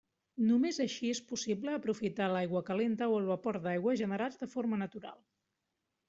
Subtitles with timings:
[0.51, 5.21] Només així és possible aprofitar l'aigua calenta o el vapor d'aigua generats de forma natural.